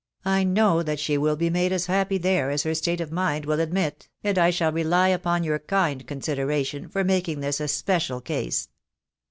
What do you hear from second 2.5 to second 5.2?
her state of mind will admit, and I shall rely